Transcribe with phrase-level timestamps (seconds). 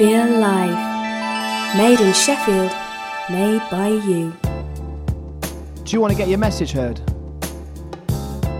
[0.00, 1.76] Feel Live.
[1.76, 2.72] Made in Sheffield,
[3.28, 4.32] made by you.
[5.84, 6.98] Do you want to get your message heard?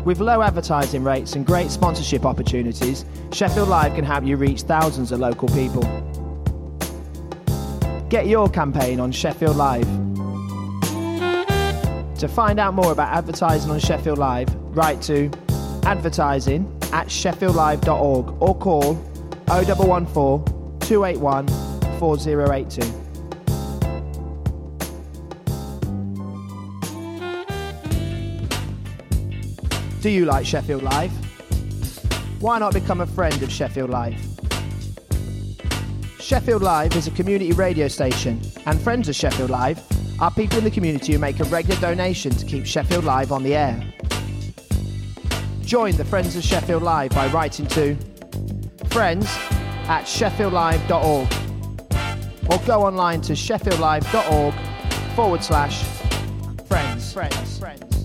[0.04, 5.12] With low advertising rates and great sponsorship opportunities, Sheffield Live can help you reach thousands
[5.12, 5.80] of local people.
[8.10, 9.88] Get your campaign on Sheffield Live.
[12.18, 15.30] To find out more about advertising on Sheffield Live, write to
[15.84, 18.94] advertising at sheffieldlive.org or call
[19.46, 20.59] 0114
[20.90, 21.46] 281
[22.00, 22.82] 4082.
[30.00, 31.12] Do you like Sheffield Live?
[32.40, 34.18] Why not become a friend of Sheffield Live?
[36.18, 39.80] Sheffield Live is a community radio station, and friends of Sheffield Live
[40.20, 43.44] are people in the community who make a regular donation to keep Sheffield Live on
[43.44, 43.80] the air.
[45.62, 47.96] Join the Friends of Sheffield Live by writing to
[48.88, 49.28] friends
[49.90, 51.28] at sheffieldlive.org
[52.48, 54.54] or go online to sheffieldlive.org
[55.16, 55.82] forward slash
[56.68, 57.12] friends.
[57.12, 57.58] friends.
[57.58, 58.00] friends.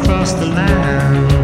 [0.00, 1.35] Across the land.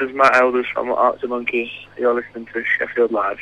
[0.00, 1.70] Is Matt Helders from Arctic Monkey.
[1.98, 3.38] You're listening to Sheffield Live.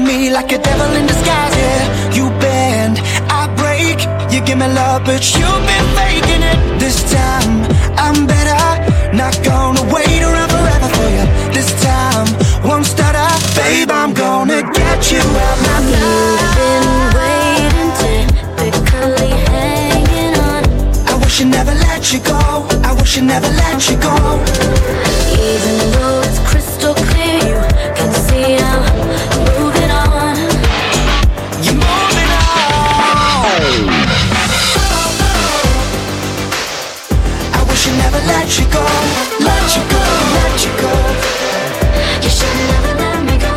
[0.00, 1.54] To me like a devil in disguise.
[1.56, 3.98] Yeah, you bend, I break.
[4.32, 6.58] You give me love, but you've been faking it.
[6.80, 7.52] This time,
[8.04, 8.62] I'm better.
[9.14, 11.24] Not gonna wait around forever for you.
[11.52, 12.26] This time,
[12.64, 13.30] won't stutter.
[13.56, 16.86] Babe, I'm gonna get you out my life You've been
[17.18, 20.62] waiting, typically hanging on.
[21.10, 22.40] I wish I never let you go.
[22.88, 24.16] I wish I never let you go.
[25.44, 26.19] Even though
[38.58, 38.82] you go.
[39.48, 40.02] Let you go,
[40.36, 40.92] let you go.
[42.24, 43.52] You should never let me go.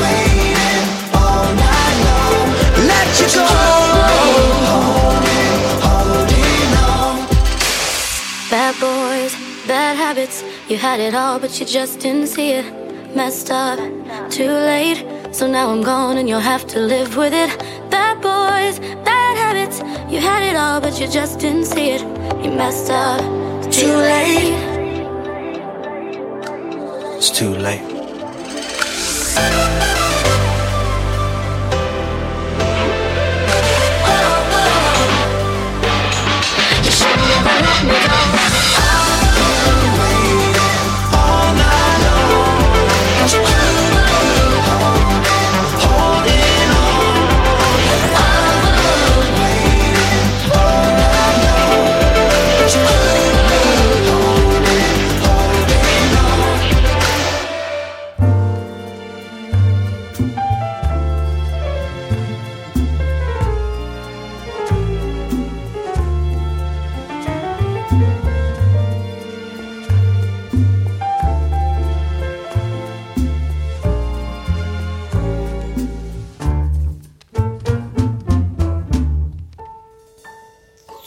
[0.00, 0.84] Waiting
[1.20, 2.48] all night long.
[2.92, 3.46] Let you go.
[4.68, 7.14] Holding, holding on.
[8.50, 9.32] Bad boys,
[9.66, 10.42] bad habits.
[10.68, 12.66] You had it all, but you just didn't see it.
[13.14, 13.78] Messed up,
[14.30, 15.04] too late.
[15.32, 17.50] So now I'm gone and you'll have to live with it.
[17.90, 19.80] Bad boys, bad habits.
[20.10, 22.21] You had it all, but you just didn't see it.
[22.42, 23.20] You messed up,
[23.70, 24.52] too late.
[27.16, 27.80] It's too late.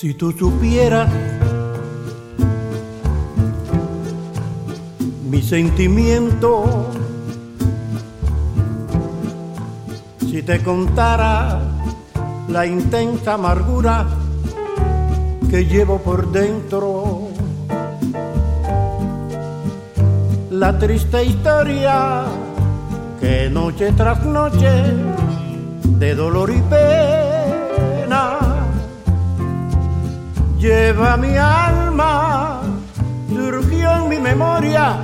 [0.05, 1.09] Si tú supieras
[5.27, 6.91] mi sentimiento,
[10.29, 11.59] si te contara
[12.49, 14.05] la intensa amargura
[15.49, 17.29] que llevo por dentro,
[20.51, 22.25] la triste historia
[23.19, 24.69] que noche tras noche
[25.97, 27.24] de dolor y pena
[30.65, 32.61] lleva mi alma,
[33.29, 34.97] surgió en mi memoria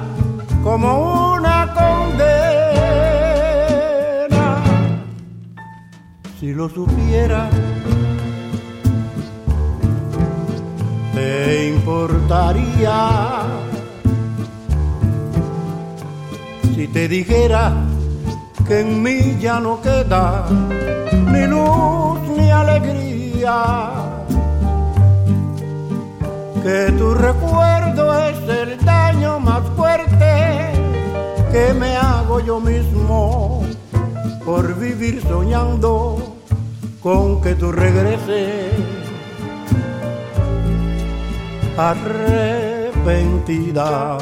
[0.63, 2.24] como una condena.
[6.39, 7.47] Si lo supiera,
[11.13, 12.97] te importaría
[16.76, 17.74] si te dijera
[18.67, 20.45] que en mí ya no queda
[21.34, 23.90] ni luz ni alegría
[26.63, 30.71] que tu recuerdo es el daño más fuerte
[31.52, 33.63] que me hago yo mismo
[34.45, 36.36] por vivir soñando
[37.02, 38.74] con que tú regreses
[41.78, 44.17] arrepentida.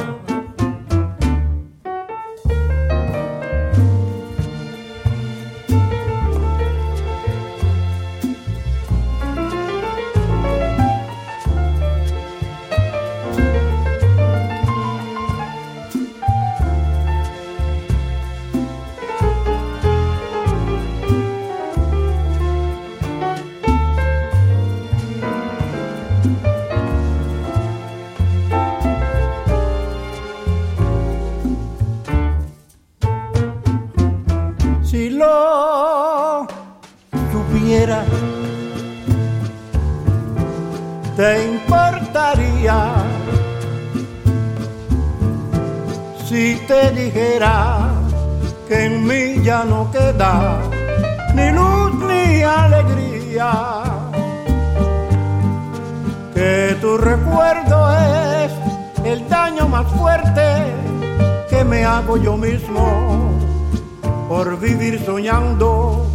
[64.89, 66.07] Vivir soñando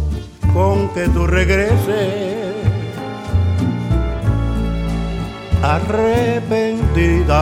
[0.53, 2.53] con que tú regreses.
[5.63, 7.35] Arrepentida,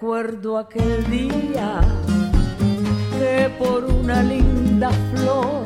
[0.00, 1.78] recuerdo aquel día
[3.18, 5.64] que por una linda flor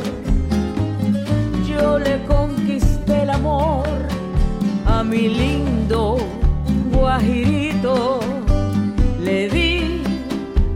[1.65, 3.87] yo le conquisté el amor
[4.87, 6.17] a mi lindo
[6.93, 8.19] guajirito.
[9.21, 10.03] Le di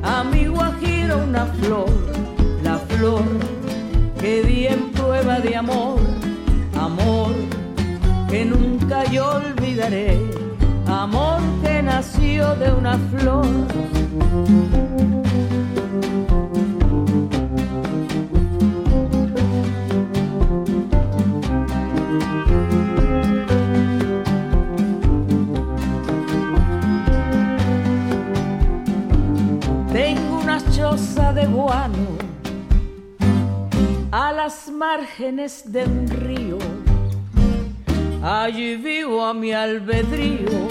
[0.04, 1.90] a mi guajiro una flor,
[2.62, 3.24] la flor
[4.20, 5.98] que di en prueba de amor,
[6.80, 7.32] amor
[8.30, 10.16] que nunca yo olvidaré,
[10.86, 11.57] amor
[11.98, 13.44] nació de una flor.
[29.92, 31.96] Tengo una choza de guano
[34.12, 36.58] a las márgenes de un río.
[38.22, 40.68] Allí vivo a mi albedrío,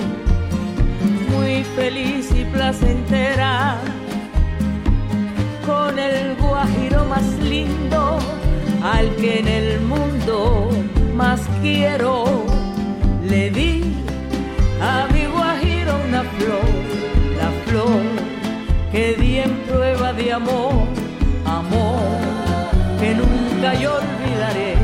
[1.38, 3.78] muy feliz y placentera,
[5.66, 8.18] con el guajiro más lindo,
[8.84, 10.70] al que en el mundo
[11.16, 12.46] más quiero.
[13.24, 13.84] Le di
[14.82, 16.68] a mi guajiro una flor,
[17.40, 18.02] la flor
[18.92, 20.74] que di en prueba de amor,
[21.46, 22.00] amor
[23.00, 24.76] que nunca yo olvidaré,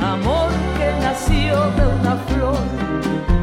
[0.00, 3.33] amor que nació de una flor.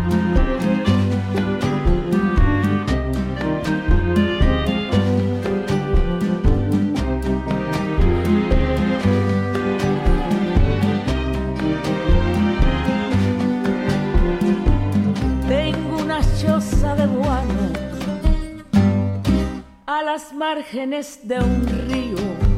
[20.33, 22.51] Márgenes de un río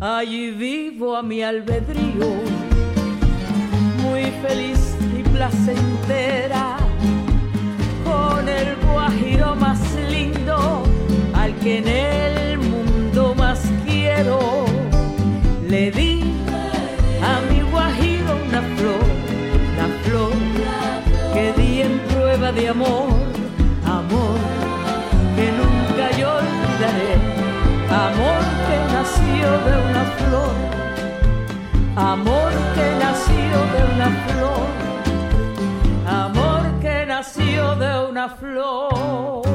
[0.00, 2.30] Allí vivo a mi albedrío,
[4.00, 6.76] muy feliz y placentera,
[8.04, 10.84] con el guajiro más lindo,
[11.34, 14.38] al que en el mundo más quiero.
[15.68, 16.22] Le di
[17.20, 19.04] a mi guajiro una flor,
[19.76, 20.32] la flor
[21.34, 23.17] que di en prueba de amor
[29.48, 30.54] nació de una flor,
[31.96, 34.66] amor que nació de una flor,
[36.06, 39.47] amor que nació de una flor.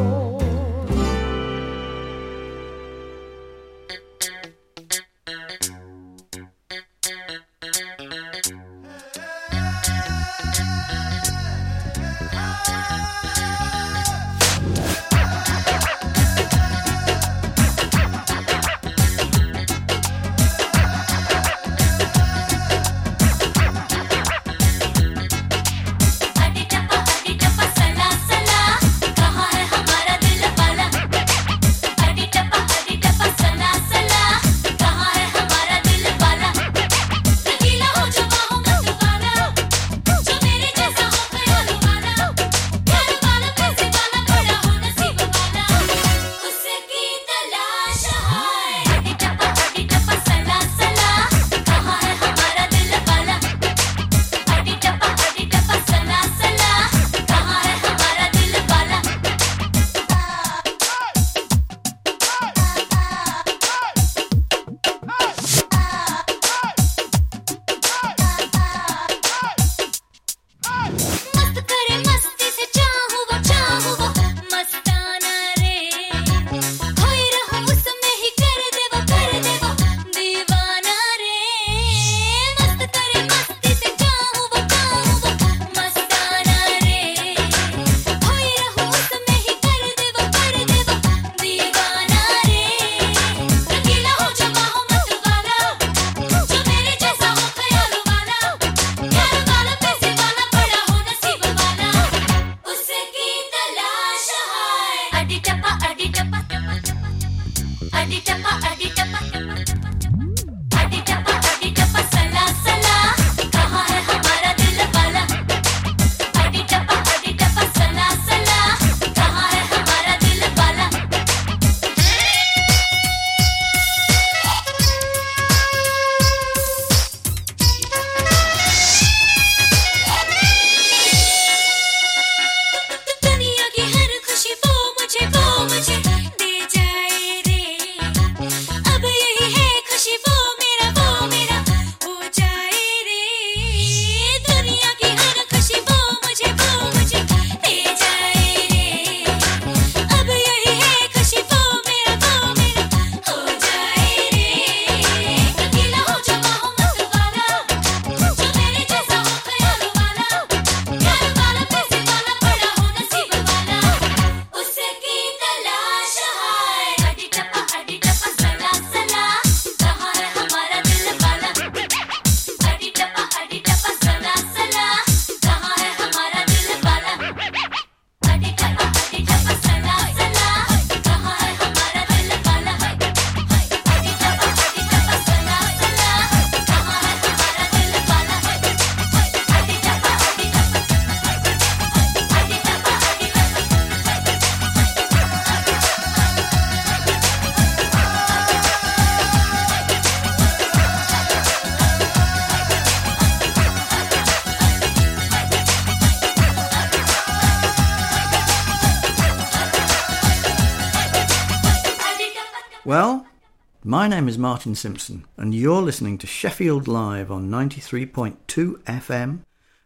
[213.94, 219.42] My name is Martin Simpson, and you're listening to Sheffield Live on 93.2 FM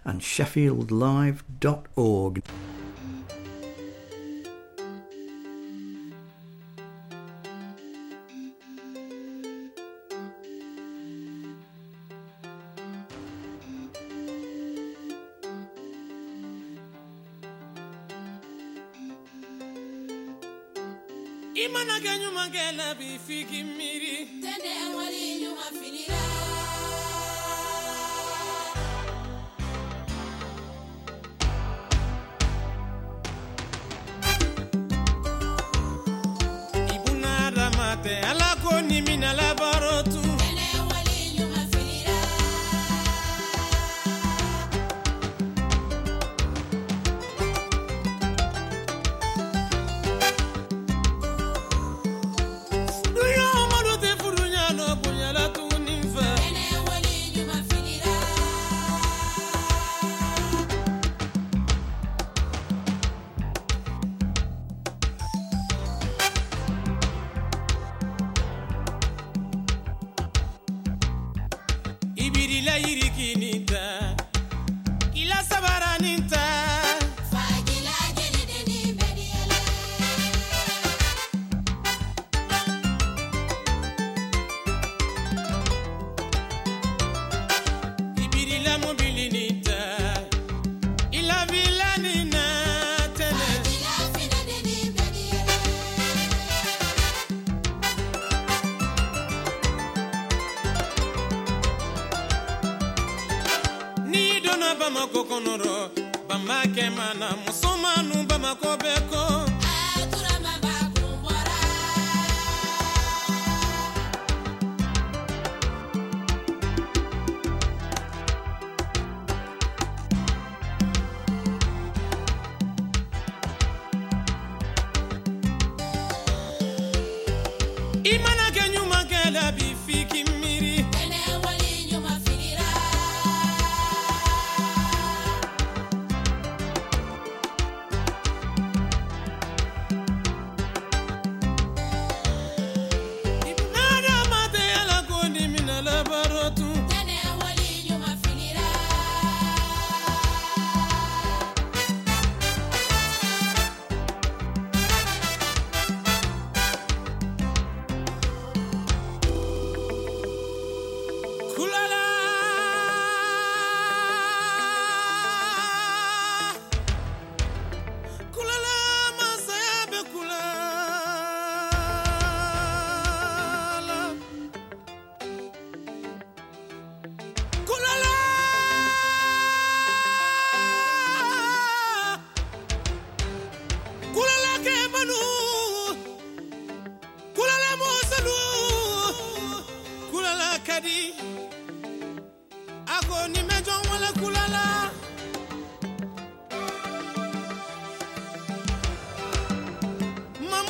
[0.06, 2.44] and sheffieldlive.org.
[21.88, 26.22] i mana kɛ ɲumankɛ la bi f'i k'i miiri tɛnɛ wali ɲuman filira
[36.94, 38.98] i bunadama tɛ ala ko ni
[40.12, 40.27] tun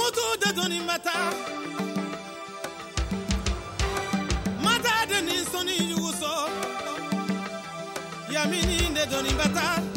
[0.07, 1.11] Mamutu de doni mata.
[4.63, 6.49] Mata de ni soni yuguso.
[8.31, 9.96] Yamini de doni bata.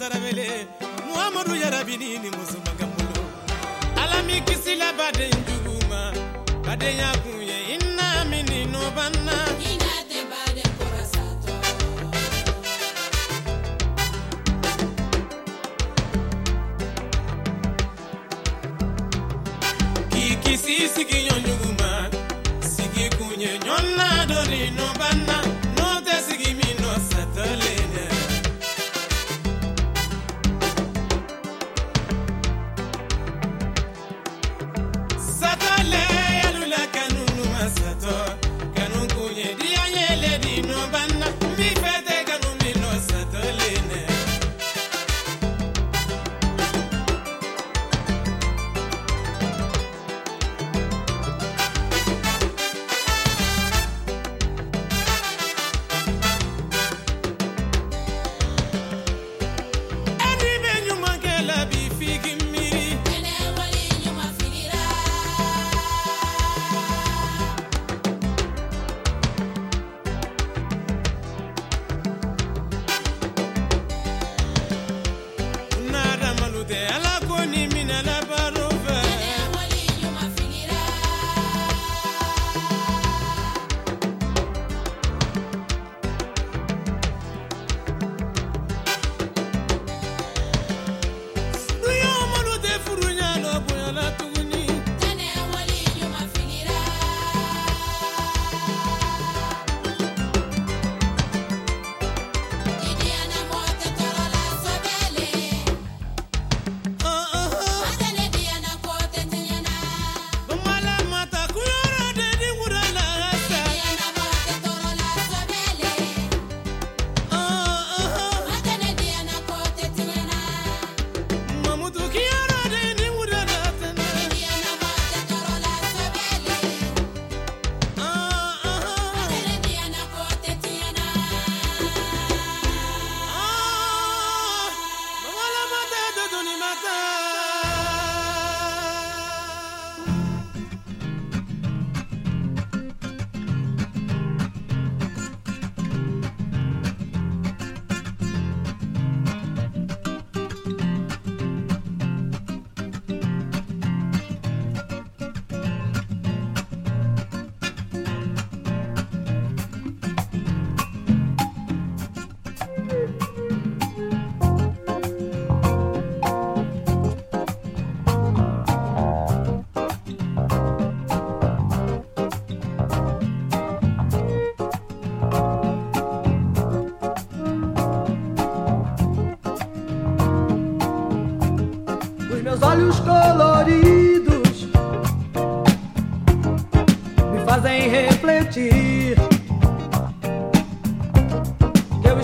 [0.00, 0.66] Matene taravele.
[1.08, 3.24] Muhammadu yarabini ni muso magambulu.
[3.96, 6.12] Alami kisi la baden juguma.
[6.66, 9.36] Baden ya kunye inna mini no banna.
[9.72, 11.52] Ina te baden korasato.
[20.10, 21.26] Kiki si sigi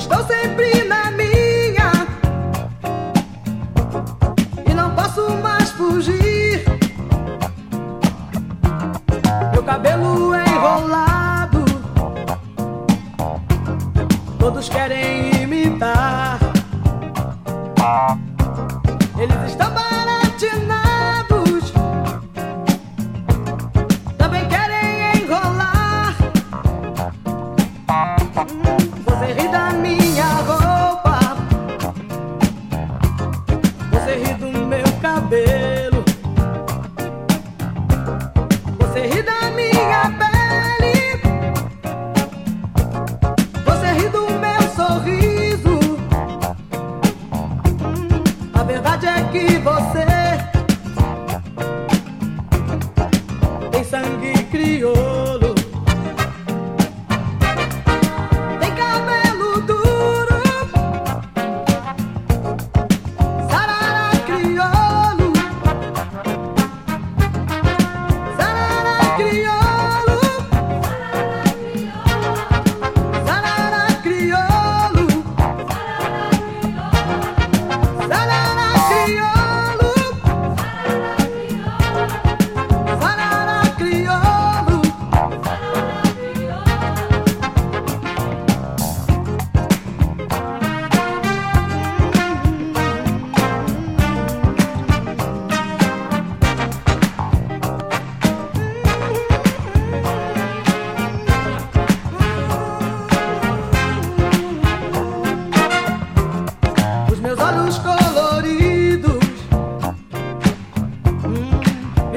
[0.07, 1.06] estou sempre na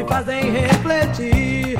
[0.09, 1.78] fazem refletir.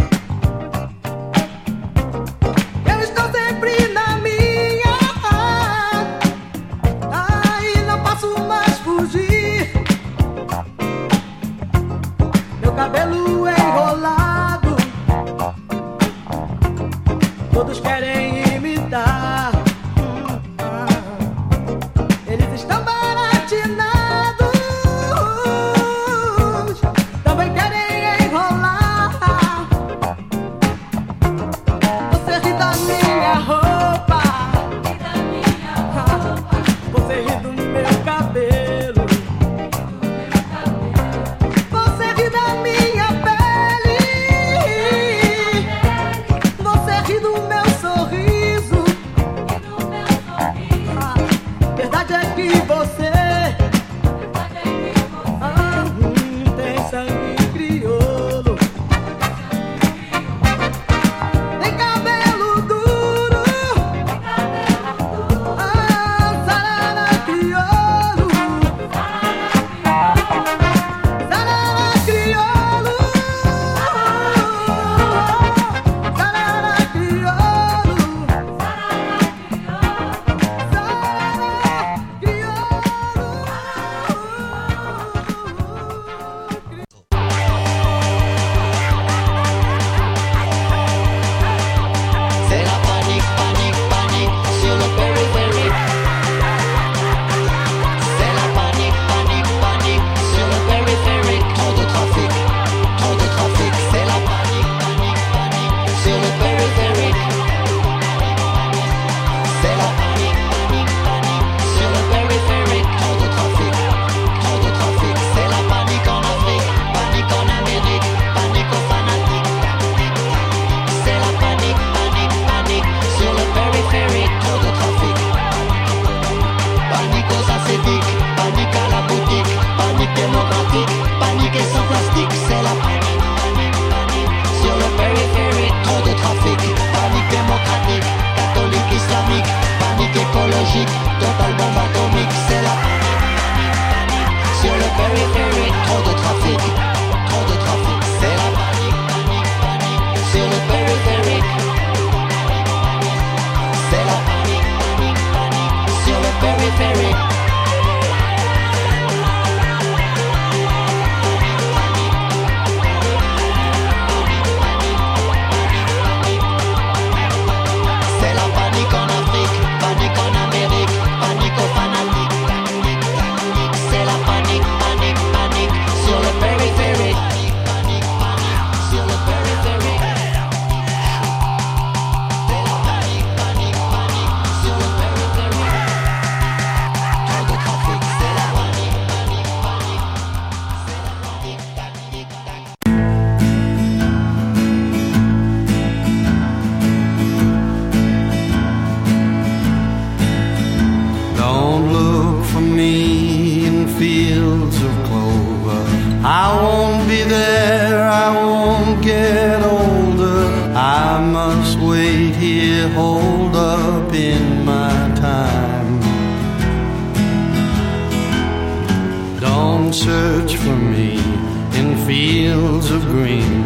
[222.20, 223.64] Fields of green.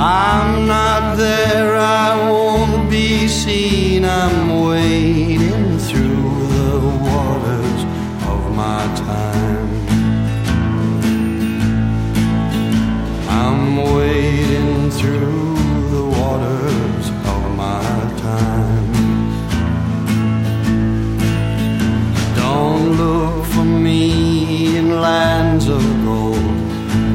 [0.00, 4.04] I'm not there, I won't be seen.
[4.04, 5.23] I'm wading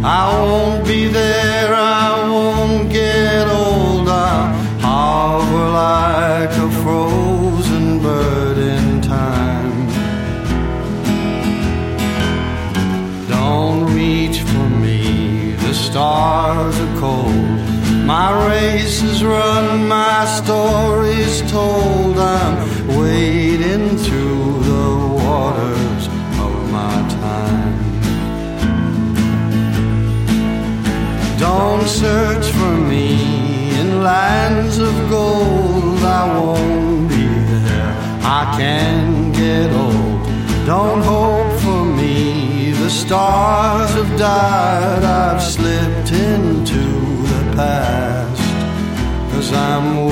[0.02, 4.08] I won't be there, I won't get old.
[4.08, 9.88] I hover like a frozen bird in time.
[13.28, 17.60] Don't reach for me, the stars are cold.
[18.06, 22.18] My race is run, my story's told.
[22.18, 22.69] I'm
[31.90, 36.00] search for me in lands of gold.
[36.04, 37.28] I won't be
[37.66, 37.94] there.
[38.40, 40.20] I can get old.
[40.68, 42.72] Don't hope for me.
[42.72, 45.04] The stars have died.
[45.04, 46.84] I've slipped into
[47.34, 48.42] the past.
[49.32, 50.09] Cause I'm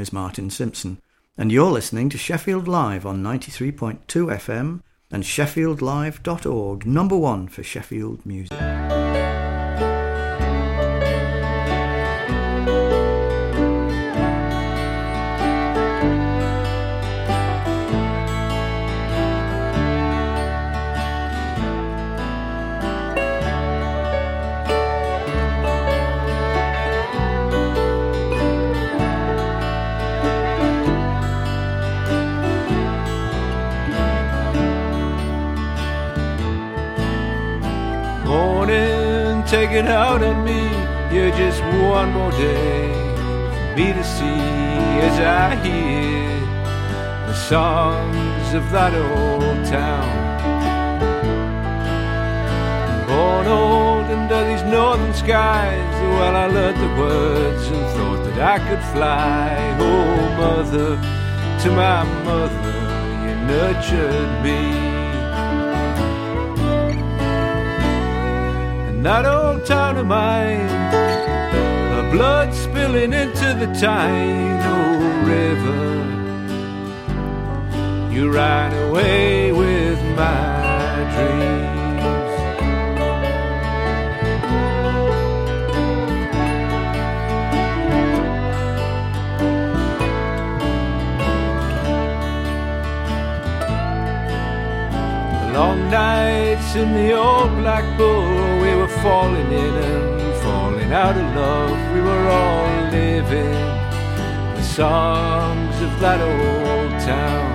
[0.00, 1.00] is Martin Simpson,
[1.36, 4.80] and you're listening to Sheffield Live on 93.2 FM
[5.10, 8.59] and sheffieldlive.org, number one for Sheffield music.
[39.50, 40.62] Take it out on me.
[41.12, 41.60] You're just
[41.92, 42.92] one more day
[43.50, 44.42] for me to see
[45.08, 46.38] as I hear
[47.26, 50.08] the songs of that old town.
[53.08, 58.58] Born old under these northern skies, well, I learned the words and thought that I
[58.68, 59.56] could fly.
[59.80, 60.90] Oh, mother,
[61.62, 62.78] to my mother,
[63.24, 64.60] you nurtured me.
[68.90, 70.68] And that old town of mine.
[71.96, 74.58] The blood spilling into the Tyne,
[75.26, 75.90] river.
[78.12, 81.70] You ran away with my dreams.
[95.52, 98.59] long nights in the old black bull
[99.10, 101.78] falling in and falling out of love.
[101.94, 103.58] We were all living
[104.58, 107.50] the songs of that old town.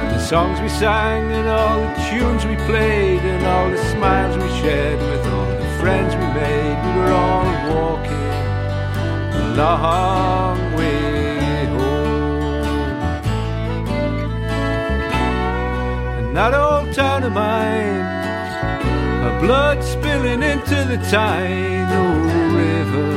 [0.00, 4.34] And the songs we sang, and all the tunes we played, and all the smiles
[4.42, 8.30] we shared with all the friends we made, we were all walking
[9.40, 11.06] a long way
[16.36, 18.25] that old town of mine,
[19.40, 21.90] blood spilling into the Tyne
[22.54, 23.12] River.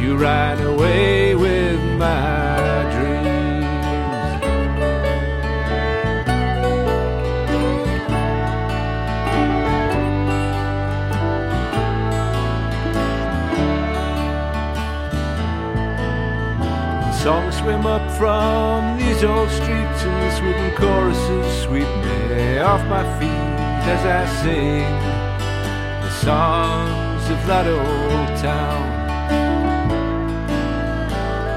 [0.00, 2.58] You ran away with my
[2.94, 3.22] dreams.
[17.22, 23.04] Songs swim up from these old streets and the swooping choruses sweep me off my
[23.20, 23.51] feet
[23.84, 24.92] as I sing
[26.02, 29.02] the songs of that old town.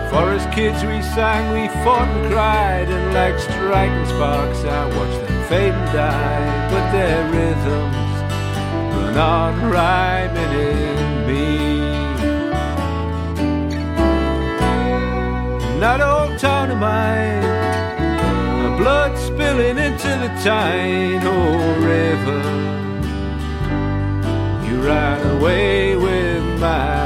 [0.09, 5.27] For as kids we sang, we fought and cried, and like striking sparks I watched
[5.27, 6.69] them fade and die.
[6.71, 8.15] But their rhythms
[8.95, 11.45] run on rhyming in me.
[15.67, 17.54] And that old town of mine,
[19.35, 21.25] spilling into the Tyne
[21.83, 22.43] River.
[24.65, 27.04] You ran away with my